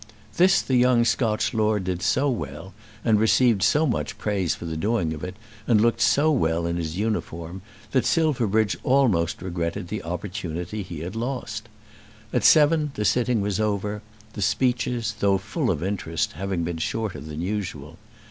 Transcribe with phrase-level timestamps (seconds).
[0.37, 2.73] This the young Scotch Lord did so well,
[3.05, 5.35] and received so much praise for the doing of it,
[5.67, 11.15] and looked so well in his uniform, that Silverbridge almost regretted the opportunity he had
[11.15, 11.69] lost.
[12.33, 14.01] At seven the sitting was over,
[14.33, 17.99] the speeches, though full of interest, having been shorter than usual.